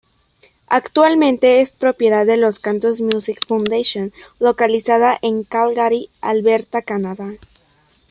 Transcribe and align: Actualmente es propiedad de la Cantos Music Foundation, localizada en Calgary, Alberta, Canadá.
Actualmente 0.65 1.61
es 1.61 1.73
propiedad 1.73 2.25
de 2.25 2.35
la 2.35 2.51
Cantos 2.53 3.01
Music 3.01 3.39
Foundation, 3.47 4.11
localizada 4.39 5.19
en 5.21 5.43
Calgary, 5.43 6.09
Alberta, 6.21 6.81
Canadá. 6.81 7.35